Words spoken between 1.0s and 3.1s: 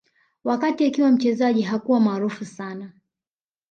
mchezaji hakuwa maarufu sana